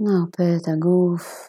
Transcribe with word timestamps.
נרפה 0.00 0.42
את 0.56 0.68
הגוף. 0.68 1.48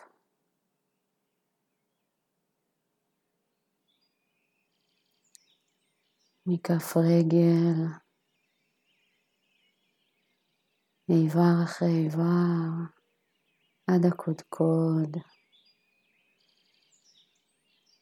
מכף 6.46 6.98
רגל, 6.98 7.86
איבר 11.10 11.64
אחרי 11.64 12.04
איבר, 12.04 12.24
עד 13.88 14.06
הקודקוד. 14.06 15.18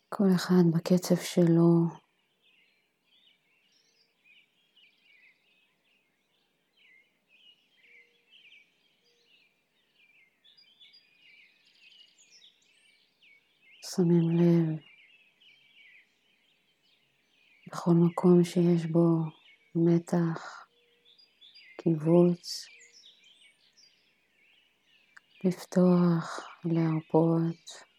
כל 0.09 0.27
אחד 0.35 0.63
בקצב 0.73 1.15
שלו. 1.15 2.04
שמים 13.95 14.37
לב 14.39 14.79
בכל 17.67 17.91
מקום 17.91 18.43
שיש 18.43 18.85
בו 18.85 19.23
מתח, 19.75 20.65
קיבוץ, 21.81 22.65
לפתוח, 25.43 26.47
להרפות. 26.65 27.94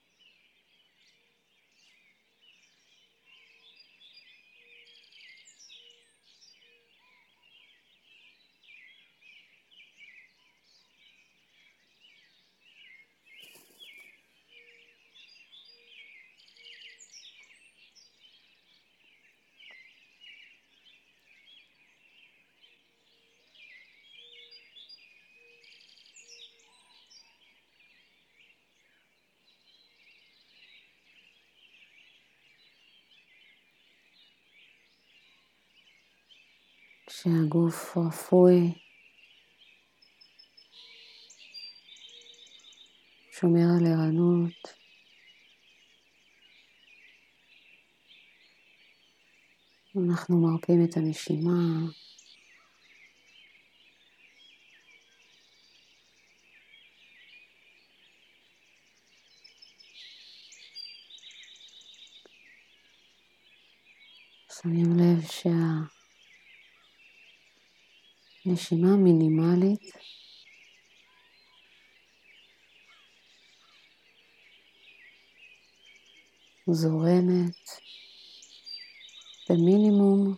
כשהגוף 37.06 37.96
רפוי, 37.96 38.72
שומר 43.32 43.66
על 43.78 43.86
ערנות. 43.86 44.86
אנחנו 49.96 50.40
מרפים 50.40 50.84
את 50.84 50.96
הנשימה. 50.96 51.52
שמים 64.62 64.98
לב 64.98 65.22
שה... 65.22 65.95
נשימה 68.46 68.96
מינימלית. 68.96 69.80
זורמת 76.70 77.56
במינימום 79.50 80.34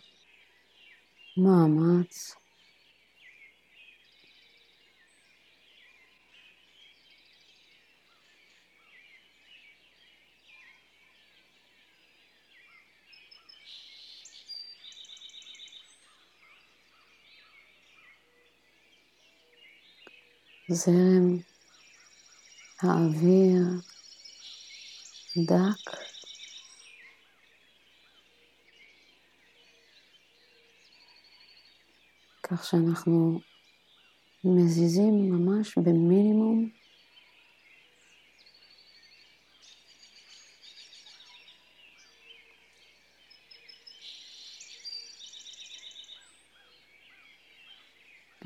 מאמץ. 1.37 2.38
זרם 20.71 21.37
האוויר 22.81 23.63
דק. 25.37 25.95
כך 32.43 32.65
שאנחנו 32.65 33.39
מזיזים 34.43 35.31
ממש 35.31 35.77
במינימום 35.77 36.69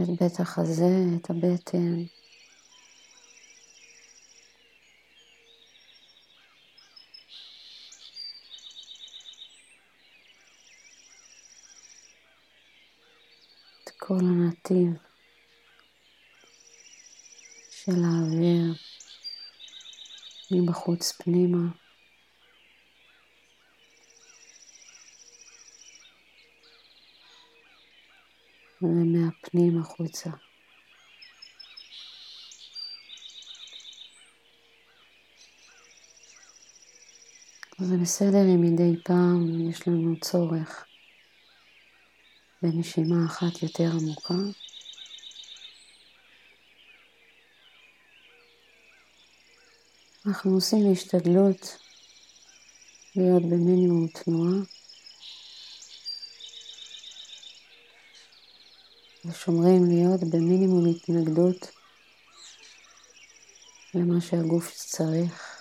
את 0.04 0.10
בית 0.22 0.40
החזה, 0.40 0.84
את 1.16 1.30
הבטן. 1.30 2.04
את 13.84 13.90
כל 13.98 14.20
הנתיב 14.20 14.94
של 17.70 18.04
האוויר 18.06 18.74
מבחוץ 20.52 21.12
פנימה. 21.12 21.83
ומהפנים 28.84 29.80
החוצה. 29.82 30.30
זה 37.80 37.98
בסדר 37.98 38.46
אם 38.56 38.62
מדי 38.62 39.04
פעם 39.04 39.70
יש 39.70 39.88
לנו 39.88 40.20
צורך 40.20 40.86
בנשימה 42.62 43.26
אחת 43.26 43.64
יותר 43.64 43.92
עמוקה. 43.92 44.34
אנחנו 50.26 50.52
עושים 50.54 50.92
השתדלות 50.92 51.78
להיות 53.16 53.44
במינימום 53.44 54.08
תנועה. 54.08 54.83
ושומרים 59.26 59.86
להיות 59.86 60.24
במינימום 60.24 60.86
התנגדות 60.86 61.72
למה 63.94 64.22
שהגוף 64.22 64.72
צריך. 64.72 65.53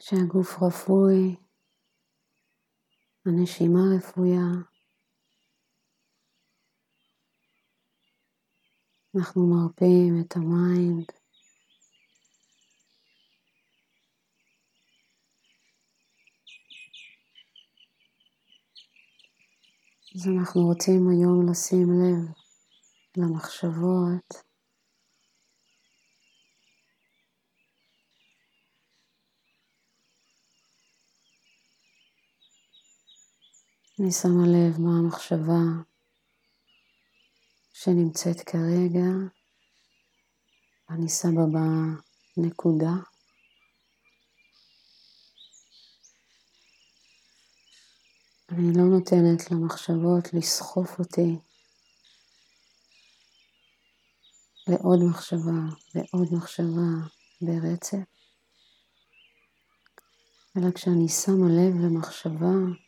שהגוף 0.00 0.62
רפוי, 0.62 1.36
הנשימה 3.26 3.80
רפויה. 3.96 4.78
אנחנו 9.16 9.46
מרפים 9.46 10.20
את 10.20 10.36
ה 10.36 10.48
mind. 10.48 11.06
אז 20.14 20.28
אנחנו 20.28 20.60
רוצים 20.60 21.08
היום 21.08 21.50
לשים 21.50 21.88
לב 22.00 22.32
למחשבות 23.16 24.47
אני 34.00 34.12
שמה 34.12 34.46
לב 34.46 34.80
מה 34.80 34.98
המחשבה 34.98 35.62
שנמצאת 37.72 38.40
כרגע, 38.40 39.08
אני 40.90 41.08
שמה 41.08 41.46
בה 41.52 41.66
נקודה. 42.36 42.92
אני 48.48 48.72
לא 48.76 48.84
נותנת 48.84 49.50
למחשבות 49.50 50.34
לסחוף 50.34 50.98
אותי 50.98 51.36
לעוד 54.66 54.98
מחשבה 55.10 55.60
ועוד 55.94 56.28
מחשבה 56.32 56.88
ברצף, 57.40 58.04
אלא 60.56 60.70
כשאני 60.74 61.08
שמה 61.08 61.46
לב 61.48 61.74
למחשבה, 61.84 62.87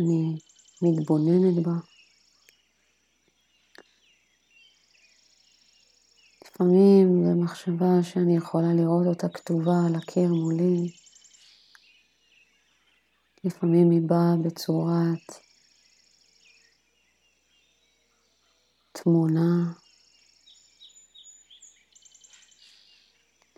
אני 0.00 0.38
מתבוננת 0.82 1.64
בה. 1.64 1.72
לפעמים 6.44 7.24
זו 7.24 7.42
מחשבה 7.44 8.02
שאני 8.02 8.36
יכולה 8.36 8.74
לראות 8.74 9.06
אותה 9.06 9.28
כתובה 9.28 9.72
על 9.86 9.94
הקיר 9.94 10.28
מולי, 10.28 10.92
לפעמים 13.44 13.90
היא 13.90 14.00
באה 14.06 14.34
בצורת 14.44 15.38
תמונה, 18.92 19.72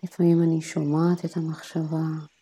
לפעמים 0.03 0.43
אני 0.43 0.61
שומעת 0.61 1.25
את 1.25 1.37
המחשבה. 1.37 2.32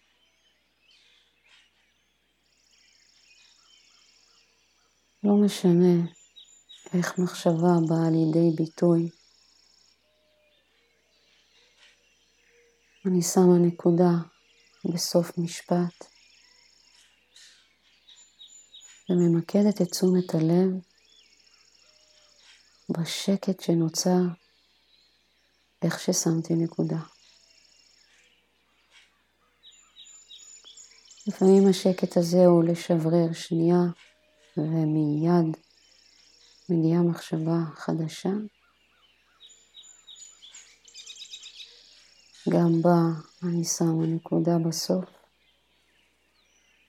לא 5.23 5.33
משנה 5.45 6.11
איך 6.93 7.19
מחשבה 7.19 7.73
באה 7.89 8.09
לידי 8.11 8.55
ביטוי. 8.57 9.09
אני 13.05 13.21
שמה 13.21 13.57
נקודה 13.61 14.11
בסוף 14.93 15.37
משפט 15.37 16.05
וממקדת 19.09 19.81
את 19.81 19.87
תשומת 19.91 20.35
הלב 20.35 20.69
בשקט 22.89 23.59
שנוצר 23.59 24.21
איך 25.81 25.99
ששמתי 25.99 26.53
נקודה. 26.53 26.99
לפעמים 31.27 31.67
השקט 31.69 32.17
הזה 32.17 32.45
הוא 32.45 32.63
לשברר 32.63 33.33
שנייה 33.33 33.77
ומיד 34.57 35.57
מגיעה 36.69 37.01
מחשבה 37.01 37.57
חדשה. 37.75 38.29
גם 42.49 42.81
בה 42.81 42.97
אני 43.43 43.63
שמה 43.63 44.05
נקודה 44.15 44.51
בסוף, 44.67 45.05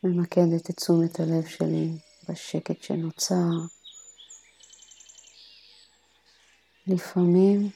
ממקדת 0.04 0.70
את 0.70 0.76
תשומת 0.76 1.20
הלב 1.20 1.46
שלי 1.46 1.88
בשקט 2.28 2.82
שנוצר. 2.82 3.50
לפעמים 6.86 7.70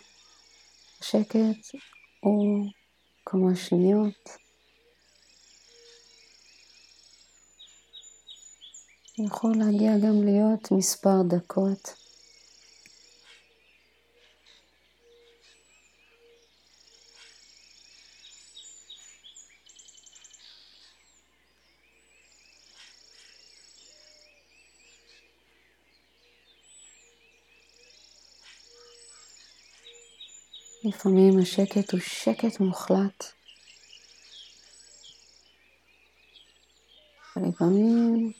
שקט 1.03 1.77
הוא 2.21 2.71
כמה 3.27 3.57
שניות 3.57 4.46
יכול 9.19 9.53
להגיע 9.59 9.99
גם 9.99 10.25
להיות 10.25 10.73
מספר 10.73 11.23
דקות. 11.29 11.95
לפעמים 30.85 31.39
השקט 31.43 31.93
הוא 31.93 32.01
שקט 32.01 32.61
מוחלט. 32.61 33.25
ולפעמים 37.37 38.33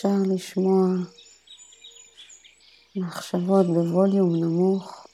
אפשר 0.00 0.34
לשמוע 0.34 0.86
מחשבות 2.96 3.66
בווליום 3.66 4.36
נמוך. 4.36 5.06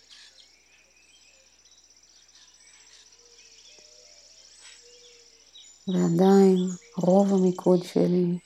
ועדיין 5.88 6.56
רוב 6.96 7.34
המיקוד 7.34 7.84
שלי 7.84 8.38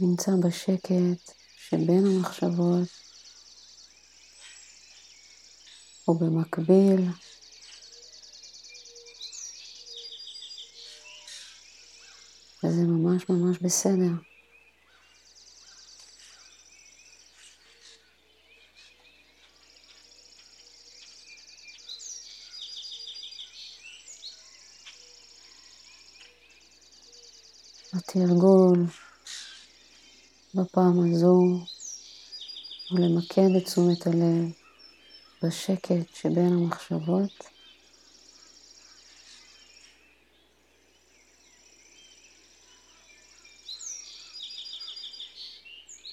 נמצא 0.00 0.30
בשקט 0.42 1.32
שבין 1.68 2.06
המחשבות, 2.06 2.88
ובמקביל 6.08 7.10
וזה 12.64 12.82
ממש 12.82 13.28
ממש 13.28 13.58
בסדר. 13.58 14.33
התרגול 27.94 28.86
בפעם 30.54 31.14
הזו 31.14 31.26
הוא 32.90 33.00
למקד 33.00 33.56
את 33.56 33.64
תשומת 33.64 34.06
הלב 34.06 34.52
בשקט 35.42 36.14
שבין 36.14 36.52
המחשבות. 36.52 37.44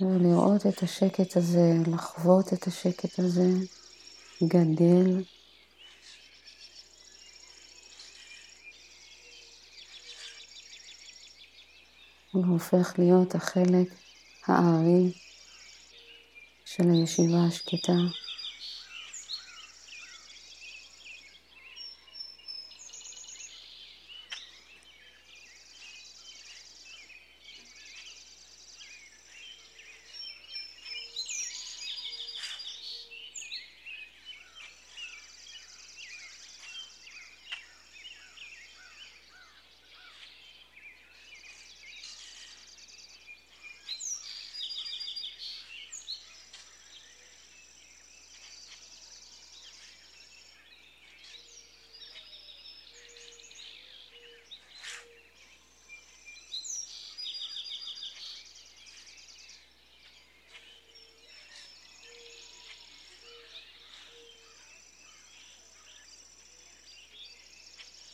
ולראות 0.01 0.67
את 0.67 0.83
השקט 0.83 1.37
הזה, 1.37 1.73
לחוות 1.87 2.53
את 2.53 2.67
השקט 2.67 3.19
הזה 3.19 3.49
גדל 4.43 5.23
הוא 12.31 12.45
הופך 12.45 12.93
להיות 12.97 13.35
החלק 13.35 13.87
הארי 14.47 15.11
של 16.65 16.89
הישיבה 16.89 17.43
השקטה. 17.47 17.93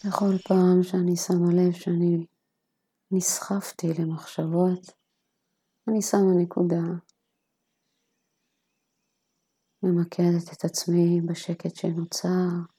בכל 0.08 0.38
פעם 0.48 0.84
שאני 0.84 1.16
שמה 1.16 1.54
לב 1.54 1.74
שאני 1.74 2.26
נסחפתי 3.12 3.88
למחשבות, 4.00 4.92
אני 5.88 6.02
שמה 6.02 6.32
נקודה, 6.42 6.84
ממקדת 9.84 10.54
את 10.54 10.66
עצמי 10.66 11.22
בשקט 11.22 11.76
שנוצר. 11.76 12.77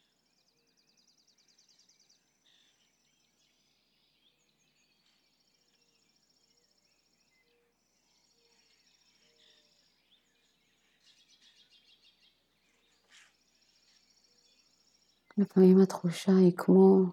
לפעמים 15.38 15.80
התחושה 15.83 16.33
היא 16.33 16.52
כמו 16.57 17.04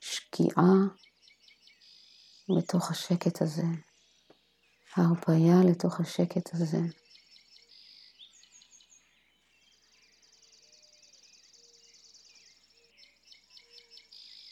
שקיעה 0.00 0.72
לתוך 2.48 2.90
השקט 2.90 3.42
הזה, 3.42 3.62
הרפאיה 4.96 5.70
לתוך 5.70 6.00
השקט 6.00 6.54
הזה. 6.54 6.80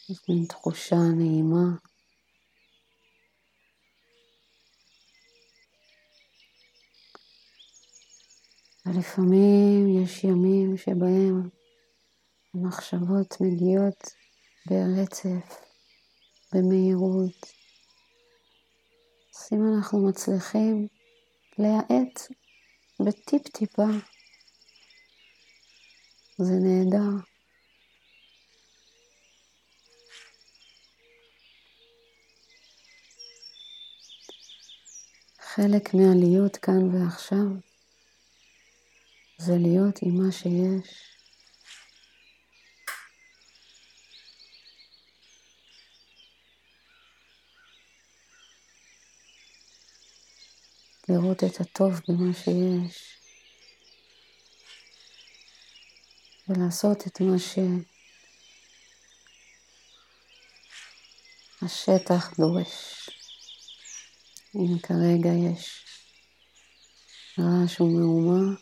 יש 0.09 0.19
מין 0.29 0.45
תחושה 0.45 0.95
נעימה. 0.95 1.77
ולפעמים 8.85 10.03
יש 10.03 10.23
ימים 10.23 10.77
שבהם 10.77 11.49
המחשבות 12.53 13.41
מגיעות 13.41 14.03
ברצף, 14.65 15.61
במהירות. 16.53 17.53
אז 19.35 19.49
אם 19.53 19.59
אנחנו 19.75 20.07
מצליחים 20.09 20.87
להאט 21.57 22.19
בטיפ-טיפה, 22.99 23.87
זה 26.37 26.53
נהדר. 26.53 27.23
חלק 35.39 35.93
מהלהיות 35.93 36.57
כאן 36.57 36.95
ועכשיו 36.95 37.45
זה 39.37 39.53
להיות 39.57 39.99
עם 40.01 40.17
מה 40.17 40.31
שיש. 40.31 41.12
לראות 51.09 51.43
את 51.43 51.61
הטוב 51.61 52.01
במה 52.07 52.33
שיש, 52.33 53.17
ולעשות 56.47 57.07
את 57.07 57.21
מה 57.21 57.35
שהשטח 61.61 62.33
דורש. 62.37 63.09
אם 64.55 64.79
כרגע 64.79 65.29
יש 65.29 65.85
רעש 67.39 67.81
ומהומה, 67.81 68.55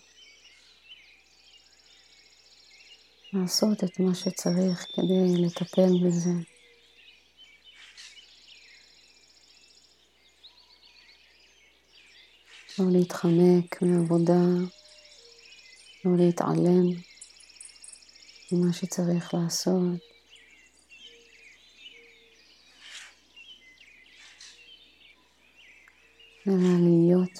לעשות 3.33 3.83
את 3.83 3.99
מה 3.99 4.15
שצריך 4.15 4.85
כדי 4.95 5.45
לטפל 5.45 5.91
בזה. 6.05 6.60
לא 12.79 12.85
להתחמק 12.91 13.81
מעבודה, 13.81 14.43
לא 16.05 16.17
להתעלם 16.17 16.87
ממה 18.51 18.73
שצריך 18.73 19.33
לעשות. 19.33 19.99
אלא 26.47 26.55
להיות. 26.83 27.39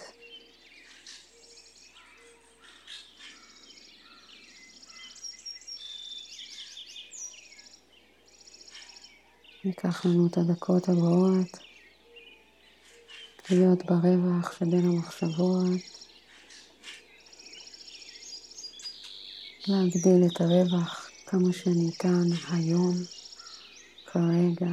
ניקח 9.65 10.05
לנו 10.05 10.27
את 10.27 10.38
הדקות 10.38 10.89
הבאות. 10.89 11.70
להיות 13.51 13.86
ברווח 13.86 14.51
שבין 14.60 14.86
המחשבות, 14.86 15.81
להגדיל 19.67 20.24
את 20.27 20.41
הרווח 20.41 21.10
כמה 21.25 21.53
שניתן 21.53 22.24
היום, 22.51 22.93
כרגע. 24.05 24.72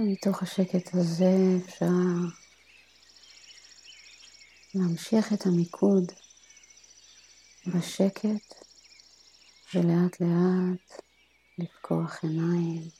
ומתוך 0.00 0.42
השקט 0.42 0.94
הזה 0.94 1.34
אפשר 1.64 1.86
להמשיך 4.74 5.32
את 5.32 5.46
המיקוד 5.46 6.12
בשקט 7.66 8.54
ולאט 9.74 10.20
לאט 10.20 11.02
לפקוח 11.58 12.18
עיניים. 12.22 12.99